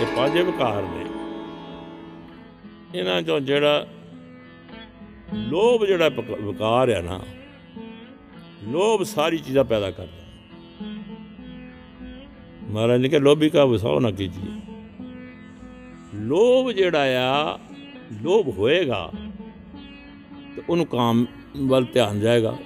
ਰਾਜੇ 0.00 0.42
ਵਿਕਾਰ 0.42 0.82
ਨੇ। 0.82 1.04
ਇਹਨਾਂ 2.98 3.22
ਚੋਂ 3.22 3.40
ਜਿਹੜਾ 3.40 3.86
ਲੋਭ 5.34 5.84
ਜਿਹੜਾ 5.84 6.10
ਪਕ- 6.10 6.42
ਵਿਕਾਰ 6.42 6.88
ਆ 6.88 7.00
ਨਾ, 7.00 7.20
ਲੋਭ 8.68 9.02
ਸਾਰੀ 9.02 9.38
ਚੀਜ਼ਾਂ 9.38 9.64
ਪੈਦਾ 9.64 9.90
ਕਰਦਾ। 9.90 10.46
ਮਹਾਰਾਜ 12.70 13.00
ਨੇ 13.00 13.08
ਕਿਹਾ, 13.08 13.20
ਲੋਭੀ 13.20 13.50
ਕਾ 13.50 13.64
ਵਸਾਓ 13.64 14.00
ਨਾ 14.00 14.10
ਕੀਜੀਏ। 14.10 14.60
ਲੋਭ 16.14 16.70
ਜਿਹੜਾ 16.70 17.02
ਆ, 17.20 17.58
ਲੋਭ 18.22 18.48
ਹੋਏਗਾ, 18.48 19.10
ਤੇ 20.56 20.62
ਉਹਨੂੰ 20.68 20.86
ਕਾਮ 20.86 21.26
ਵੱਲ 21.56 21.84
ਧਿਆਨ 21.84 22.20
ਜਾਏਗਾ। 22.20 22.58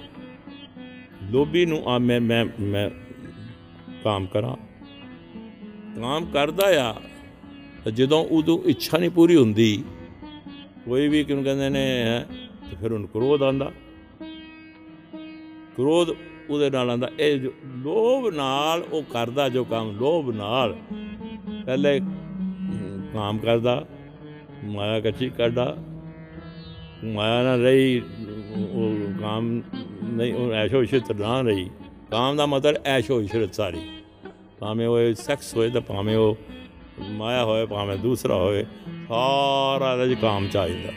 ਲੋਭੀ 1.31 1.65
ਨੂੰ 1.65 1.83
ਆ 1.85 1.97
ਮੈਂ 1.97 2.21
ਮੈਂ 2.21 2.45
ਮੈਂ 2.59 2.89
ਕਾਮ 4.03 4.25
ਕਰਾਂ। 4.25 4.55
ਕਾਮ 6.01 6.25
ਕਰਦਾ 6.25 6.89
ਆ 6.89 6.93
ਤੇ 6.93 7.14
ਜਦੋਂ 7.91 8.23
ਉਦੋਂ 8.31 8.57
ਇੱਛਾ 8.65 8.97
ਨਹੀਂ 8.97 9.09
ਪੂਰੀ 9.09 9.35
ਹੁੰਦੀ 9.35 9.83
ਕੋਈ 10.85 11.07
ਵੀ 11.07 11.23
ਕਿਉਂ 11.23 11.43
ਕਹਿੰਦੇ 11.43 11.69
ਨੇ 11.69 11.79
ਹੈਂ, 12.03 12.25
ਤੇ 12.69 12.75
ਫਿਰ 12.81 12.91
ਉਹਨੂੰ 12.91 13.07
ਕ੍ਰੋਧ 13.07 13.43
ਆਂਦਾ 13.43 13.71
ਕ੍ਰੋਧ 15.77 16.09
ਉਹਦੇ 16.49 16.69
ਨਾਲ 16.69 16.89
ਆਂਦਾ 16.89 17.09
ਇਹ 17.19 17.37
ਜੋ 17.39 17.51
ਲੋਭ 17.77 18.27
ਨਾਲ 18.33 18.83
ਉਹ 18.91 19.03
ਕਰਦਾ 19.03 19.47
ਜੋ 19.49 19.63
ਕੰਮ 19.63 19.91
ਲੋਭ 19.99 20.29
ਨਾਲ 20.29 20.75
ਪਹਿਲੇ 21.65 21.99
ਹਮ, 21.99 23.01
ਕਾਮ 23.13 23.37
ਕਰਦਾ 23.37 23.85
ਮਾਇਆ 24.63 24.99
ਕੱਚੀ 24.99 25.29
ਕਰਦਾ 25.29 25.75
ਮਾਇਆ 27.03 27.43
ਨਾਲ 27.43 27.61
ਰਹੀ 27.61 28.01
ਉਹ 28.71 29.19
ਕਾਮ 29.21 29.61
ਨਹੀਂ 30.03 30.33
ਉਹ 30.33 30.51
ਐਸ਼ੋ 30.53 30.81
ਇਸ਼ਰਤ 30.83 31.11
ਨਾ 31.11 31.41
ਰਹੀ। 31.41 31.69
ਕਾਮ 32.11 32.35
ਦਾ 32.37 32.45
ਮਤਲਬ 32.45 32.75
ਐਸ਼ੋ 32.85 33.21
ਇਸ਼ਰਤ 33.21 33.53
ਸਾਰੀ। 33.53 33.79
ਭਾਵੇਂ 34.59 34.87
ਉਹ 34.87 35.13
ਸੈਕਸ 35.13 35.55
ਹੋਏ 35.55 35.69
ਤਾਂ 35.69 35.81
ਭਾਵੇਂ 35.81 36.15
ਉਹ 36.17 36.37
ਮਾਇਆ 36.97 37.43
ਹੋਏ 37.43 37.65
ਭਾਵੇਂ 37.65 37.97
ਦੂਸਰਾ 37.97 38.35
ਹੋਏ 38.35 38.63
ਸਾਰਾ 39.09 39.93
ਇਹਦੇ 39.93 40.15
'ਚ 40.15 40.19
ਕਾਮ 40.19 40.47
ਚਾਹੀਦਾ 40.47 40.91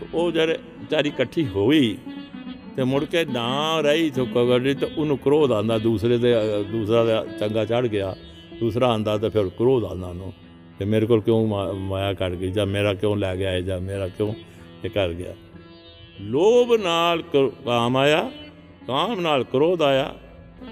ਤੇ 0.00 0.06
ਉਹ 0.14 0.30
ਜਿਹੜੇ 0.32 0.58
ਵਿਚਾਰੀ 0.80 1.08
ਇਕੱਠੀ 1.08 1.46
ਹੋਈ 1.46 1.96
ਤੇ 2.76 2.84
ਮੁੜ 2.84 3.04
ਕੇ 3.04 3.24
ਨਾ 3.24 3.80
ਰਹੀ 3.80 4.10
ਥੁੱਕ 4.10 4.38
ਗੜੀ 4.48 4.74
ਤੇ 4.74 4.86
ਉਹਨੂੰ 4.98 5.18
ਕ੍ਰੋਧ 5.18 5.52
ਆਂਦਾ 5.52 5.78
ਦੂਸਰੇ 5.78 6.18
ਦੇ 6.18 6.34
ਅ, 6.34 6.62
ਦੂਸਰਾ 6.62 7.04
ਦਾ 7.04 7.24
ਚੰਗਾ 7.40 7.64
ਚੜ 7.64 7.86
ਗਿਆ 7.86 8.14
ਦੂਸਰਾ 8.60 8.92
ਆਂਦਾ 8.92 9.16
ਤੇ 9.18 9.28
ਫਿਰ 9.28 9.48
ਕ੍ਰੋਧ 9.48 9.84
ਆਂਦਾ 9.84 10.06
ਉਹਨੂੰ 10.06 10.32
ਤੇ 10.78 10.84
ਮੇਰੇ 10.84 11.06
ਕੋਲ 11.06 11.20
ਕਿਉਂ 11.20 11.46
ਮਾ- 11.46 11.72
ਮਾਇਆ 11.74 12.12
ਕੱਢ 12.14 12.34
ਗਈ 12.34 12.50
ਜਾਂ 12.50 12.66
ਮੇਰਾ 12.66 12.94
ਕਿਉਂ 12.94 13.16
ਲੈ 13.16 13.34
ਗਿਆ 13.36 13.52
ਇਹ 13.56 13.62
ਜਾਂ 13.62 13.80
ਮੇਰਾ 13.80 14.08
ਕਿਉਂ 14.08 14.32
ਇਹ 14.84 14.90
ਕਰ 14.90 15.12
ਗਿਆ। 15.12 15.34
ਲੋਭ 16.20 16.74
ਨਾਲ 16.74 17.22
ਕ- 17.22 17.50
ਕਾਮ 17.64 17.96
ਆਇਆ 17.96 18.30
ਕਾਮ 18.86 19.20
ਨਾਲ 19.20 19.44
ਕ੍ਰੋਧ 19.44 19.82
ਆਇਆ 19.82 20.14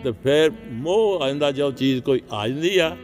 ਤੇ 0.05 0.12
ਫਿਰ 0.12 0.50
ਮੋਹ 0.72 1.22
ਆਂਦਾ 1.22 1.50
ਜੋ 1.50 1.70
ਚੀਜ਼ 1.70 2.03
ਕੋਈ 2.03 2.20
ਆ 2.33 2.48
ਜਾਂਦੀ 2.48 2.78
ਆ 2.78 2.97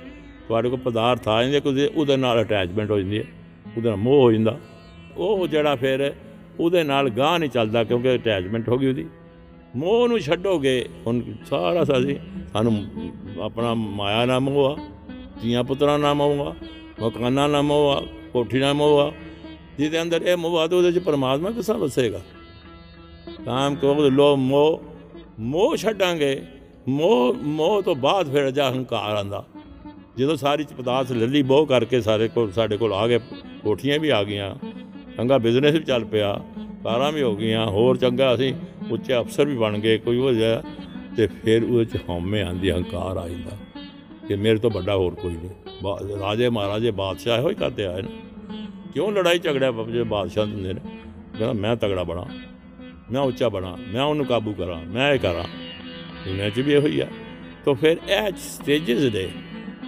ਤੁਹਾਡੇ 0.48 0.69
ਕੋਲ 0.69 0.79
ਪਦਾਰਥ 0.79 1.29
ਆ 1.29 1.43
ਜਾਂਦੇ 1.43 1.61
ਕੋਈ 1.61 1.87
ਉਹਦੇ 1.87 2.17
ਨਾਲ 2.17 2.43
ਅਟੈਚਮੈਂਟ 2.43 2.91
ਹੋ 2.91 2.98
ਜਾਂਦੀ 2.98 3.19
ਹੈ, 3.19 3.25
ਉਹਦੇ 3.77 3.89
ਨਾਲ 3.89 3.97
ਮੋਹ 3.97 4.21
ਹੋ 4.21 4.33
ਜਾਂਦਾ। 4.33 4.59
ਉਹ 5.17 5.47
ਜਿਹੜਾ 5.49 5.75
ਫਿਰ 5.77 6.12
ਉਹਦੇ 6.61 6.83
ਨਾਲ 6.84 7.09
ਗਾਹ 7.11 7.39
ਨਹੀਂ 7.39 7.51
ਚੱਲਦਾ 7.51 7.84
ਕਿਉਂਕਿ 7.84 8.15
ਅਟੈਚਮੈਂਟ 8.15 8.69
ਹੋ 8.69 8.79
ਗਈ 8.79 8.89
ਉਹਦੀ। 8.89 9.07
ਮੋਹ 9.77 10.09
ਨੂੰ 10.09 10.19
ਛੱਡੋਗੇ, 10.21 10.89
ਹੁਣ 11.07 11.23
ਸਾਰਾ 11.51 11.84
ਸਾਜੀ 11.84 12.19
ਸਾਨੂੰ 12.53 12.75
ਆਪਣਾ 13.43 13.75
ਮਾਇਆ 13.75 14.25
ਨਾ 14.25 14.39
ਮੋਹ 14.39 14.65
ਆ 14.67 14.77
ਧੀਆਂ 15.43 15.65
ਪੁੱਤਰਾਂ 15.65 15.99
ਨਾ 15.99 16.15
ਮੋਹ 16.15 16.47
ਆ 16.47 16.55
ਮਕਾਨਾਂ 17.03 17.49
ਨਾ 17.49 17.62
ਮੋਹ 17.62 17.91
ਆ 17.91 18.03
ਕੋਠੀ 18.33 18.59
ਨਾ 18.59 18.73
ਮੋਹ 18.73 18.99
ਆ 19.01 19.12
ਜਿਹਦੇ 19.79 20.03
ਅੰਦਰ 20.03 20.23
ਇਹ 20.23 20.37
ਮੋਹ 20.37 20.59
ਆ 20.59 20.67
ਤੇ 20.67 20.77
ਉਹਦੇ 20.77 20.93
ਚ 20.93 20.99
ਪਰਮਾਤਮਾ 20.99 21.51
ਕਿਸਾ 21.51 21.73
ਵਸੇਗਾ? 21.73 22.21
ਕਾਮ 23.47 23.75
ਕ੍ਰੋਧ 23.75 24.06
ਲੋਭ 24.06 24.39
ਮੋਹ 24.39 24.83
ਮੋਹ 25.41 25.77
ਛੱਡਾਂਗੇ, 25.77 26.43
ਮੋਹ 26.89 27.34
ਮੋਹ 27.34 27.83
ਤੋਂ 27.83 27.95
ਬਾਅਦ 27.97 28.33
ਫਿਰ 28.33 28.51
ਜਾ 28.51 28.71
ਹੰਕਾਰ 28.71 29.16
ਆਂਦਾ 29.16 29.45
ਜਦੋਂ 30.19 30.37
ਸਾਰੀ 30.37 30.65
ਚ 30.65 30.73
ਪਦਾਰਥ 30.73 31.12
ਲੱਲੀ, 31.12 31.43
ਬੋਹ 31.43 31.67
ਕਰਕੇ 31.67 32.00
ਸਾਰੇ 32.00 32.28
ਕੋਲ, 32.28 32.53
ਸਾਡੇ 32.53 32.77
ਕੋਲ 32.77 32.93
ਆ 32.93 33.09
ਗਏ, 33.09 33.19
ਕੋਠੀਆਂ 33.62 33.99
ਵੀ 33.99 34.09
ਆ 34.09 34.25
ਗਈਆਂ, 34.25 34.55
ਚੰਗਾ 35.17 35.39
ਬਿਜ਼ਨਸ 35.39 35.75
ਵੀ 35.75 35.81
ਚੱਲ 35.81 36.05
ਪਿਆ, 36.05 36.41
ਕਾਰਾਂ 36.84 37.12
ਵੀ 37.12 37.23
ਹੋ 37.23 37.37
ਗਈਆਂ, 37.37 37.67
ਹੋਰ 37.67 37.97
ਚੰਗਾ 37.97 38.34
ਅਸੀਂ 38.34 38.55
ਉੱਚੇ 38.91 39.19
ਅਫਸਰ 39.19 39.45
ਵੀ 39.45 39.56
ਬਣ 39.56 39.78
ਗਏ, 39.78 39.99
ਕੋਈ 39.99 40.19
ਹੋ 40.19 40.33
ਜਾਇਆ, 40.33 40.62
ਤੇ 41.17 41.27
ਫਿਰ 41.27 41.65
ਉਹਦੇ 41.65 41.84
ਚ 41.84 41.97
ਹਉਮੈ 42.09 42.43
ਆਂਦੀ, 42.43 42.71
ਹੰਕਾਰ 42.71 43.17
ਆ 43.17 43.28
ਜਾਂਦਾ, 43.28 43.51
ਕਿ 44.28 44.37
ਮੇਰੇ 44.37 44.59
ਤੋਂ 44.59 44.71
ਵੱਡਾ 44.71 44.97
ਹੋਰ 44.97 45.15
ਕੋਈ 45.15 45.33
ਨਹੀਂ। 45.33 45.51
ਬਾ- 45.83 46.21
ਰਾਜੇ 46.21 46.49
ਮਹਾਰਾਜੇ 46.49 46.91
ਬਾਦਸ਼ਾਹ 46.91 47.39
ਇਹੋ 47.39 47.51
ਹੀ 47.51 47.55
ਕਰਦੇ 47.55 47.87
ਆਏ 47.87 48.03
ਨੇ। 48.03 48.09
ਕਿਉਂ 48.95 49.12
ਲੜਾਈ 49.12 49.39
ਝਗੜਾ 49.39 49.72
ਜੇ 49.91 50.03
ਬਾਦਸ਼ਾਹ 50.03 50.47
ਹੁੰਦੇ 50.47 50.72
ਨੇ? 50.72 50.81
ਕਹਿੰਦਾ, 51.39 51.53
ਮੈਂ 51.53 51.77
ਤਗੜਾ 51.77 52.03
ਬਣਾ, 52.03 52.27
ਮੈਂ 53.12 53.21
ਉੱਚਾ 53.21 53.49
ਬਣਾ, 53.49 53.78
ਮੈਂ 53.89 54.03
ਉਹਨੂੰ 54.03 54.27
ਕਾਬੂ 54.27 54.53
ਕਰਾਂ, 54.53 54.84
ਮੈਂ 54.84 55.12
ਇਹ 55.12 55.19
ਕਰਾਂ। 55.19 55.45
ਦੁਨੀਆ 56.28 56.51
'ਚ 56.51 56.61
ਵੀ 56.61 56.72
ਇਹੋ 56.72 56.87
ਹੀ 56.87 57.01
ਆ। 57.01 57.06
ਤਾਂ 57.65 57.75
ਫਿਰ 57.75 57.91
ਇਹ 57.91 58.33
ਸਟੇਜਸ 58.37 59.15
ਨੇ 59.15 59.28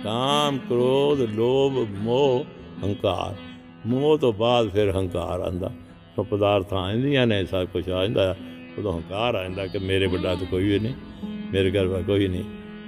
ਕਾਮ 0.04 0.58
ਕ੍ਰੋਧ 0.58 1.20
ਲੋਭ 1.20 1.88
ਮੋਹ 1.98 2.44
ਹੰਕਾਰ। 2.84 3.34
ਮੋਹ 3.86 4.18
ਤੋਂ 4.18 4.32
ਬਾਅਦ 4.32 4.68
ਫਿਰ 4.68 4.96
ਹੰਕਾਰ 4.96 5.40
ਆਂਦਾ। 5.40 5.72
ਉਹ 6.18 6.24
ਪਦਾਰਥਾਂ 6.24 6.78
ਆਉਂਦੀਆਂ 6.78 7.26
ਨੇ 7.26 7.44
ਸਭ 7.44 7.66
ਕੁਝ 7.66 7.90
ਆ 7.90 8.06
ਜਾਂਦਾ। 8.06 8.36
ਉਦੋਂ 8.78 8.96
ਹੰਕਾਰ 8.96 9.34
ਆ 9.34 9.42
ਜਾਂਦਾ 9.42 9.66
ਕਿ 9.66 9.78
ਮੇਰੇ 9.78 10.06
ਵੱਡਾ 10.06 10.34
ਤਾਂ 10.34 10.46
ਕੋਈ 10.46 10.64
ਵੀ 10.64 10.78
ਨਹੀਂ 10.78 10.94
ਮੇਰੇ 11.52 11.70
ਘਰ 11.70 11.86
ਵਾ 11.86 12.00
ਕੋਈ 12.00 12.28
ਨਹੀਂ। 12.28 12.44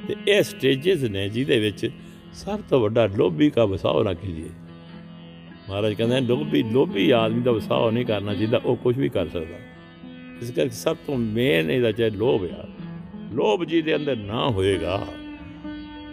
ਤੇ 0.09 0.17
ਇਹ 0.29 0.43
ਸਟੇਜਸ 0.43 1.03
ਨੇ 1.03 1.29
ਜਿਹਦੇ 1.29 1.61
ਵਿੱਚ 1.61 1.91
ਸਭ 2.33 2.61
ਤੋਂ 2.69 2.81
ਵੱਡਾ 2.81 3.07
ਲੋਭੀ 3.07 3.51
ਕਾ 3.51 3.65
ਵਸਾਓ 3.65 4.03
ਨਾ 4.03 4.15
ਕੀਜੀਏ 4.15 4.51
ਮਹਾਰਾਜ 5.69 5.93
ਕਹਿੰਦੇ 5.93 6.21
ਨੇ, 6.21 6.27
ਲੋਭੀ 6.27 6.63
ਲੋਭੀ 6.63 7.11
ਆਦਮੀ 7.11 7.43
ਦਾ 7.43 7.53
ਵਸਾਓ 7.53 7.91
ਨਹੀਂ 7.91 8.07
ਕਰਨਾ 8.07 8.35
ਚਾਹੀਦਾ 8.35 8.61
ਉਹ 8.65 8.77
ਕੁਝ 8.77 8.99
ਵੀ 8.99 9.09
ਕਰ 9.09 9.29
ਸਕਦਾ। 9.29 9.57
ਇਸ 10.43 10.51
ਕਰਕੇ 10.51 10.75
ਸਭ 10.75 10.97
ਤੋਂ 11.07 11.17
ਮੇਨ 11.17 11.71
ਇਹਦਾ 11.71 11.93
ਚਾਹੇ 11.93 12.11
ਲੋਭ 12.11 12.45
ਆ। 12.45 12.69
ਲੋਭ 13.33 13.65
ਜੀ 13.65 13.83
ਦੇ 13.83 13.97
ਅੰਦਰ 13.97 14.17
ਨਾ 14.17 14.51
ਹੋਏਗਾ 14.51 15.07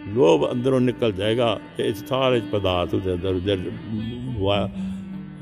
ਲੋਭ 0.08 0.52
ਅੰਦਰੋਂ 0.52 0.80
ਨਿਕਲ 0.80 1.12
ਜਾਏਗਾ 1.12 1.60
ਤੇ 1.76 1.88
ਇਸ 1.88 2.04
ਸਾਰੇ 2.06 2.40
ਪਦਾਰਥ 2.52 2.94
ਦੇ 2.94 3.14
ਅੰਦਰ 3.14 3.34
ਜਿਹੜਾ 3.34 4.70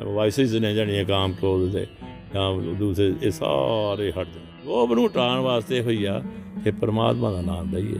ਵਾਇਸਿਸ 0.05 0.53
ਨੇ 0.53 0.75
ਜਿਹੜੀਆਂ 0.75 1.05
ਕਾਮ 1.05 1.33
ਕ੍ਰੋਧ 1.33 1.73
ਦੇ 1.73 1.87
ਜਾਂ 2.35 2.55
ਦੂਸਰੇ 2.55 3.15
ਇਹ 3.23 3.31
ਸਾਰੇ 3.31 4.11
ਹਟ 4.11 4.27
ਜਾਣ। 4.27 4.67
ਲੋਭ 4.67 4.93
ਨੂੰ 4.93 5.07
ਹਟਾਉਣ 5.07 5.41
ਵਾਸਤੇ 5.41 5.81
ਹੋਈ 5.81 6.05
ਆ 6.05 6.23
ਕਿ 6.65 6.71
ਪਰਮਾਤਮਾ 6.71 7.33
ਦਾ 7.33 7.41
ਨਾਮ 7.41 7.71
ਦਈਏ 7.71 7.99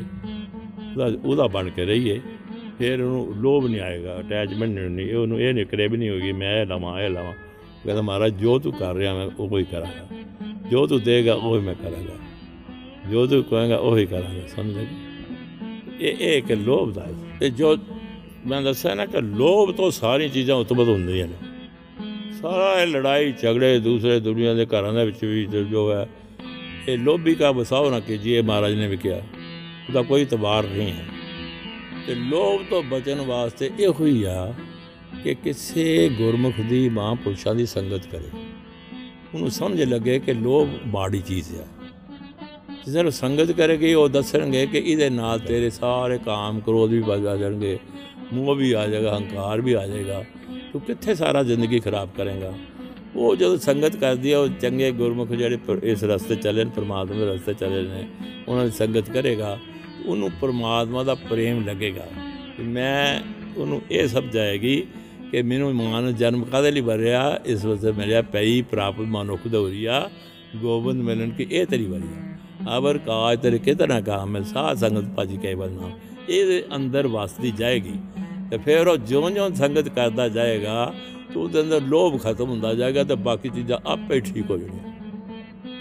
ਉਹਦਾ 0.93 1.19
ਉਹਦਾ 1.25 1.47
ਬਣ 1.47 1.71
ਕੇ 1.71 1.85
ਰਹੀਏ। 1.85 2.21
ਫਿਰ 2.79 3.03
ਉਹਨੂੰ 3.03 3.35
ਲੋਭ 3.37 3.67
ਨਹੀਂ 3.67 3.81
ਆਏਗਾ 3.81 4.21
ਅਟੈਚਮੈਂਟ 4.21 4.79
ਨਹੀਂ 4.79 5.15
ਉਹਨੂੰ 5.15 5.41
ਇਹ 5.41 5.55
ਨਹੀਂ 5.55 5.67
ਕਰੇ 5.67 5.89
ਵੀ 5.89 5.97
ਨਹੀਂ 5.97 6.11
ਹੋਗੀ 6.11 6.33
ਮੈਂ 6.33 6.63
ਇਹ 6.63 6.67
ਲਵਾਂ 6.67 7.01
ਇਹ 7.01 7.11
ਲਵਾਂ। 7.11 7.29
ਉਹ 7.29 7.85
ਕਹਿੰਦਾ, 7.85 8.03
ਮਹਾਰਾਜ, 8.03 8.35
ਜੋ 8.35 8.59
ਤੂੰ 8.59 8.73
ਕਰ 8.73 8.95
ਰਿਹਾ 8.95 9.15
ਮੈਂ 9.15 9.29
ਉਹ 9.39 9.59
ਹੀ 9.59 9.65
ਕਰਾਂਗਾ। 9.65 10.17
ਜੋ 10.71 10.87
ਤੂੰ 10.87 11.01
ਦੇਗਾ, 11.01 11.35
ਉਹ 11.35 11.59
ਹੀ 11.59 11.63
ਮੈਂ 11.63 11.75
ਕਰਾਂਗਾ। 11.75 12.15
ਜੋ 13.11 13.27
ਤੂੰ 13.27 13.45
ਕਹੇਗਾ, 13.45 13.77
ਉਹ 13.77 13.99
ਹੀ 13.99 14.07
ਕਰਾਂਗਾ। 14.07 14.47
ਸਮਝ 14.57 14.75
ਗਏ 14.75 14.87
ਇਹ 16.03 16.17
ਇਹ 16.21 16.39
ਇੱਕ 16.39 16.53
ਲੋਭ 16.53 16.93
ਦਾ 16.93 17.07
ਹੈ। 17.07 17.15
ਤੇ 17.41 17.51
ਜੋ 17.51 17.77
ਮੈਂ 18.47 18.63
ਦੱਸਿਆ 18.63 18.95
ਨਾ 18.95 19.07
ਕਿ 19.07 19.21
ਲੋਭ 19.21 19.75
ਤੋਂ 19.75 19.91
ਸਾਰੀਆਂ 19.91 20.29
ਚੀਜ਼ਾਂ 20.29 20.57
ਉਤਪਤ 20.57 20.89
ਹੁੰਦੀਆਂ 20.89 21.29
ਨੇ। 21.29 21.35
ਸਾਰਾ 22.43 22.83
ਇਹ 22.83 22.87
ਲੜਾਈ, 22.87 23.33
ਝਗੜੇ 23.43 23.79
ਦੂਸਰੇ 23.79 24.21
ਦੁਨੀਆ 24.21 24.55
ਦੇ 24.55 24.67
ਘਰਾਂ 24.67 24.93
ਦੇ 24.93 25.07
ਵਿੱਚ 25.07 25.25
ਵੀ 25.25 25.47
ਜੋ- 25.47 25.65
ਜੋ 25.65 25.93
ਹੈ, 25.93 26.09
ਇਹ 26.89 26.99
ਲੋਭੀ 26.99 27.35
ਕਾ 27.35 27.51
ਵਸਾਓ 27.51 27.91
ਨਾ 27.91 28.01
ਕੀਜੀਏ 28.01 28.43
ਮਹਾਰਾਜ 28.43 28.75
ਨੇ 28.75 28.89
ਵੀ 28.89 28.97
ਕਿਹਾ। 28.97 29.17
ਉਹਦਾ 29.89 30.03
ਕੋਈ 30.03 30.25
ਤਬਾਰ 30.25 30.65
ਨਹੀਂ 30.65 30.93
ਹੈ। 30.93 31.05
ਤੇ 32.07 32.15
ਲੋਭ 32.15 32.71
ਤੋਂ 32.71 32.83
ਬਚਣ 32.83 33.21
ਵਾਸਤੇ 33.21 33.71
ਇਹੋ 33.81 34.07
ਹੀ 34.07 34.23
ਆ 34.23 34.55
ਕਿ 35.25 35.35
ਕਿਸੇ 35.35 36.09
ਗੁਰਮੁਖ 36.09 36.61
ਦੀ 36.61 36.89
ਮਹਾਂਪੁਰਸ਼ਾਂ 36.89 37.55
ਦੀ 37.55 37.67
ਸੰਗਤ 37.67 38.07
ਕਰੇ। 38.07 38.29
ਉਹਨੂੰ 39.35 39.51
ਸਮਝ 39.51 39.83
ਲੱਗੇ 39.83 40.19
ਕਿ 40.19 40.33
ਲੋਭ 40.33 40.69
ਮਾੜੀ 40.87 41.21
ਚੀਜ਼ 41.21 41.55
ਆ। 41.55 41.82
ਜਿਸ 42.85 42.97
ਨੂੰ 42.97 43.13
ਸੰਗਤ 43.13 43.53
ਕਰੇਗੀ, 43.53 43.95
ਉਹ 43.95 44.09
ਦੱਸਣਗੇ 44.09 44.67
ਕਿ 44.67 44.79
ਇਹਦੇ 44.79 45.11
ਨਾਲ 45.11 45.39
ਤੇਰੇ 45.39 45.71
ਸਾਰੇ 45.71 46.19
ਕਾਮ 46.19 46.61
ਕ੍ਰੋਧ 46.61 46.91
ਵੀ 46.91 46.99
ਵੱਧ 46.99 47.27
ਆ 47.27 47.37
ਜਾਣਗੇ, 47.37 47.79
ਮੋਹ 48.33 48.55
ਵੀ 48.55 48.73
ਆ 48.73 48.87
ਜਾਏਗਾ, 48.87 49.17
ਹੰਕਾਰ 49.17 49.61
ਵੀ 49.61 49.73
ਆ 49.73 49.87
ਜਾਏਗਾ। 49.87 50.25
ਤੂੰ 50.73 50.81
ਕਿੱਥੇ 50.81 51.15
ਸਾਰਾ 51.15 51.43
ਜ਼ਿੰਦਗੀ 51.43 51.79
ਖਰਾਬ 51.79 52.09
ਕਰੇਗਾ? 52.17 52.55
ਉਹ 53.17 53.37
ਜਦੋਂ 53.37 53.57
ਸੰਗਤ 53.57 53.97
ਕਰਦੀ 53.97 54.33
ਹੈ 54.33 54.39
ਉਹ 54.39 54.49
ਚੰਗੇ 54.49 54.91
ਗੁਰਮੁਖ 54.91 55.29
ਜਿਹੜੇ 55.29 55.57
ਪਰ- 55.57 55.81
ਇਸ 55.83 56.05
ਰਸਤੇ 56.05 56.37
ਚੱਲੇ 56.37 56.65
ਨੇ, 56.65 56.71
ਪ੍ਰਮਾਤਮਾ 56.77 57.19
ਦੇ 57.19 57.27
ਰਸਤੇ 57.27 57.55
ਚੱਲੇ 57.55 57.83
ਨੇ, 57.83 58.09
ਉਹਨਾਂ 58.49 58.65
ਦੀ 58.65 58.71
ਸੰਗਤ 58.71 59.11
ਕਰੇਗਾ, 59.11 59.59
ਉਹਨੂੰ 60.07 60.31
ਪ੍ਰਮਾਤਮਾ 60.41 61.03
ਦਾ 61.03 61.15
ਪ੍ਰੇਮ 61.15 61.67
ਲੱਗੇਗਾ। 61.67 62.07
ਕਿ 62.57 62.63
ਮੈਂ 62.63 63.21
ਉਹਨੂੰ 63.57 63.83
ਇਹ 63.91 64.09
ਸਮਝਾਏਗੀ 64.09 64.87
ਕਿ 65.31 65.43
ਮੈਨੂੰ 65.43 65.75
ਮਾਂ 65.75 66.03
ਨੇ 66.03 66.13
ਜਨਮ 66.13 66.45
ਕਾਹਦੇ 66.45 66.71
ਲਈ 66.71 66.81
ਭਰਿਆ 66.81 67.41
ਇਸ 67.47 67.65
ਵਾਸਤੇ 67.65 67.93
ਮਿਲਿਆ 67.93 68.23
ਪਈ 68.23 68.63
ਪ੍ਰਾਪਤ 68.63 69.01
ਮਨੁੱਖ 69.01 69.49
ਦੌਰੀਆ 69.49 70.11
ਗੋਬਿੰਦ 70.57 71.03
ਮਿਲਨ 71.03 71.31
ਕੀ 71.31 71.47
ਇਹ 71.51 71.67
ਤੇਰੀ 71.67 71.85
ਵਰੀਆ 71.85 72.32
ਅਬਰ 72.77 72.99
ਕਾਜ 72.99 73.41
ਤੇਰੇ 73.41 73.59
ਕਿਤਨਾ 73.59 74.01
ਕਾਮ 74.01 74.29
ਮੈਂ 74.29 74.43
ਸਾਧ 74.43 74.77
ਸੰਗਤ 74.77 75.05
ਭਜ 75.19 75.37
ਕੇ 75.37 75.55
ਬਲਨਾ 75.55 75.91
ਇਹਦੇ 76.29 76.65
ਅੰਦਰ 76.77 77.07
ਵਸਦੀ 77.07 77.51
ਜਾਏਗੀ। 77.51 77.95
ਤੇ 78.51 78.59
ਫਿਰ 78.59 78.89
ਉਹ 78.89 78.97
ਜਿਉਂ-ਜਿਉਂ 78.97 79.51
ਸੰਗਤ 79.51 79.89
ਕਰਦਾ 79.89 80.29
ਜਾਏਗਾ, 80.29 80.95
ਤੇ 81.35 81.41
ਉਹਦੇ 81.41 81.61
ਅੰਦਰ 81.61 81.81
ਲੋਭ 81.81 82.21
ਖਤਮ 82.21 82.51
ਹੁੰਦਾ 82.51 82.75
ਜਾਏਗਾ 82.75 83.05
ਤੇ 83.05 83.15
ਬਾਕੀ 83.15 83.49
ਚੀਜ਼ਾਂ 83.49 83.79
ਆਪੇ 83.87 84.21
ਠੀਕ 84.21 84.51
ਹੋ 84.51 84.59
ਜਾਣੀਆਂ। 84.59 84.93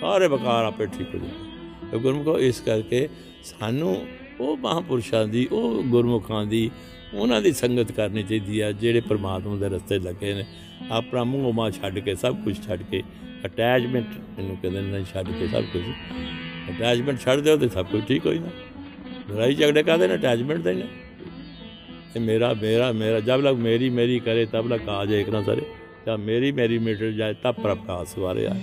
ਸਾਰੇ 0.01 0.27
ਬਕਾਰ 0.27 0.65
ਆਪੇ 0.65 0.85
ਠੀਕ 0.85 1.07
ਹੋ 1.15 1.19
ਜਾਣਗੇ। 1.19 1.89
ਤੇ 1.91 1.97
ਗੁਰਮੁਖੋ, 1.97 2.39
ਇਸ 2.39 2.61
ਕਰਕੇ 2.61 3.09
ਸਾਨੂੰ 3.43 4.05
ਉਹ 4.39 4.57
ਮਹਾਂਪੁਰਸ਼ਾਂ 4.57 5.27
ਦੀ, 5.27 5.47
ਉਹ 5.51 5.83
ਗੁਰਮੁਖਾਂ 5.83 6.45
ਦੀ, 6.45 6.71
ਉਹਨਾਂ 7.13 7.41
ਦੀ 7.41 7.51
ਸੰਗਤ 7.51 7.91
ਕਰਨੀ 7.91 8.23
ਚਾਹੀਦੀ 8.23 8.59
ਆ, 8.59 8.71
ਜਿਹੜੇ 8.71 9.01
ਪ੍ਰਮਾਤਮਾ 9.01 9.55
ਦੇ 9.55 9.69
ਰਸਤੇ 9.69 9.99
ਲੱਗੇ 9.99 10.33
ਨੇ। 10.33 10.45
ਆਪਣਾ 10.91 11.23
ਮੂੰਹ 11.23 11.53
ਮਾ 11.53 11.69
ਛੱਡ 11.69 11.99
ਕੇ, 11.99 12.15
ਸਭ 12.15 12.35
ਕੁਝ 12.35 12.67
ਛੱਡ 12.67 12.83
ਕੇ 12.83 13.03
ਅਟੈਚਮੈਂਟ 13.45 14.39
ਇਹਨੂੰ 14.39 14.57
ਕਹਿੰਦੇ 14.57 14.81
ਨੇ, 14.81 15.03
ਛੱਡ 15.13 15.27
ਕੇ 15.39 15.47
ਸਭ 15.47 15.63
ਕੁਝ 15.73 15.81
ਅਟੈਚਮੈਂਟ 16.71 17.19
ਛੱਡ 17.19 17.39
ਦਿਓ 17.39 17.57
ਤੇ 17.57 17.69
ਸਭ 17.69 17.85
ਕੁਝ 17.85 18.03
ਠੀਕ 18.07 18.25
ਹੋ 18.25 18.33
ਜਾਣਾ। 18.33 18.49
ਲੜਾਈ 19.29 19.55
ਝਗੜੇ 19.55 19.83
ਕਾਦੇ 19.83 20.07
ਨੇ? 20.07 20.15
ਅਟੈਚਮੈਂਟ 20.15 20.59
ਦੇ 20.59 20.73
ਨੇ। 20.73 20.87
ਇਹ 22.15 22.21
ਮੇਰਾ 22.21 22.53
ਮੇਰਾ 22.53 22.91
ਮੇਰਾ 22.91 23.19
ਜਬ 23.19 23.41
ਲਗ 23.41 23.57
ਮੇਰੀ 23.57 23.89
ਮੇਰੀ 23.89 24.19
ਕਰੇ 24.19 24.45
ਤਬ 24.45 24.67
ਲਗ 24.67 24.89
ਆ 24.89 25.03
ਜਾਏ 25.05 25.21
ਇਕਨਾ 25.21 25.41
ਸਾਰੇ। 25.41 25.61
ਜਬ 26.07 26.19
ਮੇਰੀ 26.19 26.51
ਮੇਰੀ 26.51 26.77
ਮਿਟ 26.79 27.03
ਜਾਏ 27.03 27.33
ਤਬ 27.43 27.61
ਪ੍ਰਕਾਸ਼ 27.63 28.17
ਵਾਰੇ 28.19 28.45
ਆਏ 28.47 28.61